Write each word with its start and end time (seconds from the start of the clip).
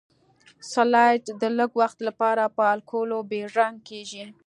سلایډ 0.71 1.25
د 1.41 1.43
لږ 1.57 1.71
وخت 1.81 1.97
لپاره 2.07 2.43
په 2.57 2.63
الکولو 2.73 3.17
بې 3.29 3.41
رنګ 3.57 3.75
کیږي. 3.89 4.25